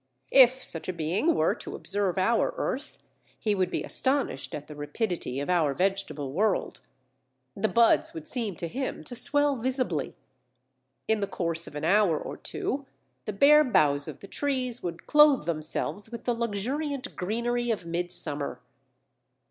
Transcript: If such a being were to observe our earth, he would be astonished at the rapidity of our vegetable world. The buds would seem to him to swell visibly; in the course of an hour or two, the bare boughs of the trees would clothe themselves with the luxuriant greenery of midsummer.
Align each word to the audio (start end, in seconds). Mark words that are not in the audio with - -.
If 0.31 0.63
such 0.63 0.89
a 0.89 0.93
being 0.93 1.35
were 1.35 1.53
to 1.53 1.75
observe 1.75 2.17
our 2.17 2.55
earth, 2.57 2.97
he 3.37 3.53
would 3.53 3.69
be 3.69 3.83
astonished 3.83 4.55
at 4.55 4.65
the 4.65 4.73
rapidity 4.75 5.39
of 5.39 5.47
our 5.47 5.75
vegetable 5.75 6.31
world. 6.33 6.81
The 7.55 7.67
buds 7.67 8.11
would 8.15 8.25
seem 8.25 8.55
to 8.55 8.67
him 8.67 9.03
to 9.03 9.15
swell 9.15 9.55
visibly; 9.57 10.15
in 11.07 11.19
the 11.19 11.27
course 11.27 11.67
of 11.67 11.75
an 11.75 11.83
hour 11.85 12.17
or 12.17 12.35
two, 12.35 12.87
the 13.25 13.33
bare 13.33 13.63
boughs 13.63 14.07
of 14.07 14.21
the 14.21 14.27
trees 14.27 14.81
would 14.81 15.05
clothe 15.05 15.45
themselves 15.45 16.09
with 16.09 16.23
the 16.23 16.33
luxuriant 16.33 17.15
greenery 17.15 17.69
of 17.69 17.85
midsummer. 17.85 18.59